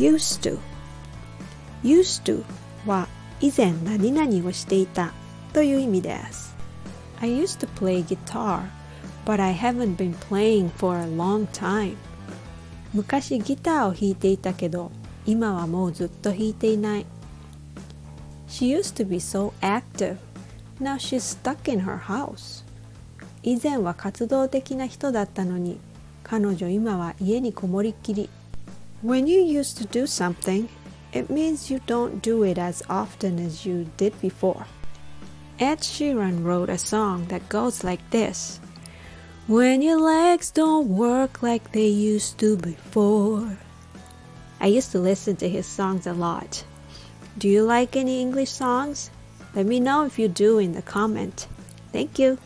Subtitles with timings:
[0.00, 0.58] used to
[1.82, 2.42] used to
[2.86, 3.06] は
[3.40, 5.12] 以前何々をしていた
[5.52, 6.56] という意味です
[7.20, 8.62] I used to play guitar
[9.26, 11.96] but I haven't been playing for a long time
[12.94, 14.90] 昔ギターを弾いていたけど
[15.26, 17.06] 今はもうずっと弾いていない
[18.48, 20.16] She used to be so active
[20.80, 22.64] now she's stuck in her house
[23.42, 25.78] 以前は活動的な人だったのに
[26.24, 28.28] 彼女今は家にこもりっきり
[29.02, 30.68] When you used to do something
[31.12, 34.66] it means you don't do it as often as you did before.
[35.58, 38.60] Ed Sheeran wrote a song that goes like this
[39.46, 43.58] When your legs don't work like they used to before.
[44.60, 46.64] I used to listen to his songs a lot.
[47.38, 49.10] Do you like any English songs?
[49.54, 51.48] Let me know if you do in the comment.
[51.92, 52.38] Thank you.